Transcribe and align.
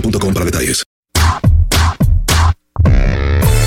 para 0.00 0.44
detalles. 0.44 0.84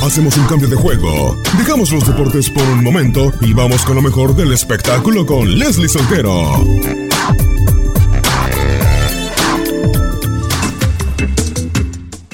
Hacemos 0.01 0.37
un 0.37 0.45
cambio 0.45 0.67
de 0.67 0.75
juego. 0.75 1.35
Dejamos 1.57 1.91
los 1.91 2.07
deportes 2.07 2.49
por 2.49 2.63
un 2.63 2.83
momento 2.83 3.31
y 3.41 3.53
vamos 3.53 3.83
con 3.83 3.95
lo 3.95 4.01
mejor 4.01 4.35
del 4.35 4.53
espectáculo 4.53 5.25
con 5.25 5.59
Leslie 5.59 5.89
Soltero. 5.89 6.63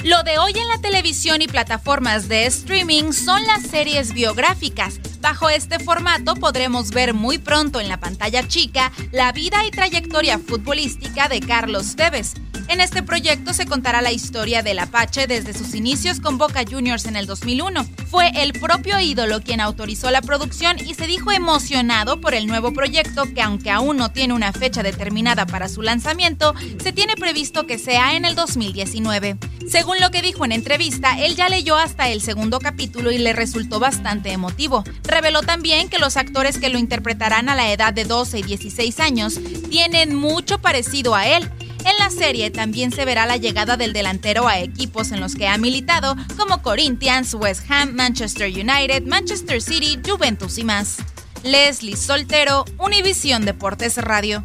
Lo 0.04 0.22
de 0.22 0.38
hoy 0.38 0.52
en 0.52 0.68
la 0.68 0.78
televisión 0.80 1.42
y 1.42 1.48
plataformas 1.48 2.28
de 2.28 2.46
streaming 2.46 3.12
son 3.12 3.44
las 3.46 3.62
series 3.62 4.12
biográficas. 4.12 5.00
Bajo 5.20 5.50
este 5.50 5.80
formato 5.80 6.34
podremos 6.36 6.90
ver 6.90 7.12
muy 7.12 7.38
pronto 7.38 7.80
en 7.80 7.88
la 7.88 7.98
pantalla 7.98 8.46
chica 8.46 8.92
la 9.10 9.32
vida 9.32 9.66
y 9.66 9.70
trayectoria 9.70 10.38
futbolística 10.38 11.28
de 11.28 11.40
Carlos 11.40 11.96
Tevez. 11.96 12.34
En 12.68 12.80
este 12.80 13.02
proyecto 13.02 13.54
se 13.54 13.64
contará 13.64 14.02
la 14.02 14.10
historia 14.10 14.62
del 14.62 14.80
Apache 14.80 15.28
desde 15.28 15.54
sus 15.54 15.74
inicios 15.74 16.18
con 16.18 16.36
Boca 16.36 16.64
Juniors 16.68 17.04
en 17.06 17.14
el 17.14 17.26
2001. 17.26 17.86
Fue 18.10 18.30
el 18.34 18.52
propio 18.54 18.98
ídolo 18.98 19.40
quien 19.40 19.60
autorizó 19.60 20.10
la 20.10 20.20
producción 20.20 20.76
y 20.78 20.94
se 20.94 21.06
dijo 21.06 21.30
emocionado 21.30 22.20
por 22.20 22.34
el 22.34 22.48
nuevo 22.48 22.72
proyecto 22.72 23.22
que 23.32 23.40
aunque 23.40 23.70
aún 23.70 23.96
no 23.96 24.10
tiene 24.10 24.34
una 24.34 24.52
fecha 24.52 24.82
determinada 24.82 25.46
para 25.46 25.68
su 25.68 25.80
lanzamiento, 25.80 26.54
se 26.82 26.92
tiene 26.92 27.14
previsto 27.14 27.66
que 27.66 27.78
sea 27.78 28.16
en 28.16 28.24
el 28.24 28.34
2019. 28.34 29.36
Según 29.68 30.00
lo 30.00 30.10
que 30.10 30.22
dijo 30.22 30.44
en 30.44 30.52
entrevista, 30.52 31.18
él 31.20 31.36
ya 31.36 31.48
leyó 31.48 31.76
hasta 31.76 32.08
el 32.08 32.20
segundo 32.20 32.58
capítulo 32.58 33.12
y 33.12 33.18
le 33.18 33.32
resultó 33.32 33.78
bastante 33.78 34.32
emotivo. 34.32 34.82
Reveló 35.04 35.42
también 35.42 35.88
que 35.88 35.98
los 35.98 36.16
actores 36.16 36.58
que 36.58 36.68
lo 36.68 36.78
interpretarán 36.78 37.48
a 37.48 37.54
la 37.54 37.72
edad 37.72 37.92
de 37.92 38.04
12 38.04 38.40
y 38.40 38.42
16 38.42 38.98
años 39.00 39.38
tienen 39.70 40.14
mucho 40.14 40.58
parecido 40.58 41.14
a 41.14 41.28
él. 41.28 41.48
En 41.86 41.96
la 41.98 42.10
serie 42.10 42.50
también 42.50 42.90
se 42.90 43.04
verá 43.04 43.26
la 43.26 43.36
llegada 43.36 43.76
del 43.76 43.92
delantero 43.92 44.48
a 44.48 44.58
equipos 44.58 45.12
en 45.12 45.20
los 45.20 45.36
que 45.36 45.46
ha 45.46 45.56
militado, 45.56 46.16
como 46.36 46.60
Corinthians, 46.60 47.32
West 47.34 47.70
Ham, 47.70 47.94
Manchester 47.94 48.50
United, 48.50 49.04
Manchester 49.04 49.62
City, 49.62 49.96
Juventus 50.04 50.58
y 50.58 50.64
más. 50.64 50.96
Leslie 51.44 51.96
Soltero, 51.96 52.64
Univisión 52.78 53.44
Deportes 53.44 53.98
Radio. 53.98 54.44